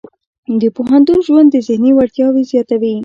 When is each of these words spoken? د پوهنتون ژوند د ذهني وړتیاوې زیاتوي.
د 0.61 0.63
پوهنتون 0.75 1.19
ژوند 1.27 1.47
د 1.51 1.55
ذهني 1.67 1.91
وړتیاوې 1.93 2.43
زیاتوي. 2.51 2.95